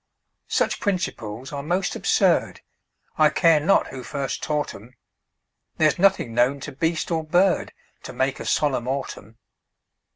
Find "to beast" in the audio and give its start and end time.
6.61-7.11